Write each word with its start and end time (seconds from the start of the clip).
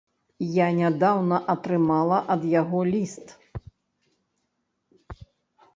Я 0.53 0.67
нядаўна 0.77 1.37
атрымала 1.55 2.17
ад 2.35 2.41
яго 2.55 2.83
ліст. 2.91 3.35